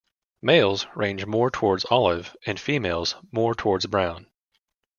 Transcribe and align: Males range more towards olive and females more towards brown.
Males 0.41 0.87
range 0.95 1.27
more 1.27 1.51
towards 1.51 1.85
olive 1.91 2.35
and 2.47 2.59
females 2.59 3.13
more 3.31 3.53
towards 3.53 3.85
brown. 3.85 4.25